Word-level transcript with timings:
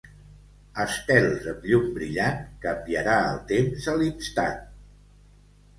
Estels 0.83 1.45
amb 1.51 1.67
llum 1.73 1.85
brillant, 1.99 2.41
canviarà 2.65 3.19
el 3.35 3.39
temps 3.55 3.89
a 3.95 3.97
l'instant. 4.03 4.63